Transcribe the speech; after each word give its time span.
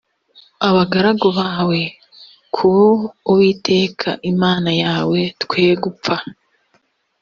abagaragu 0.67 1.27
bawe 1.39 1.81
ku 2.55 2.71
uwiteka 3.31 4.09
imana 4.31 4.69
yawe 4.83 5.19
twe 5.43 5.65
gupfa 5.83 6.15